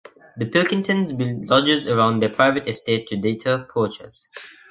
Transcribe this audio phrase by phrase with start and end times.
[0.35, 4.31] The Pilkingtons built lodges around their private estate to deter poaches.